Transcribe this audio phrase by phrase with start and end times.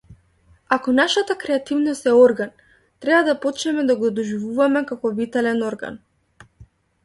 [0.75, 2.49] Ако нашата креативност е орган,
[3.05, 6.05] треба да почнеме да го доживуваме како витален орган.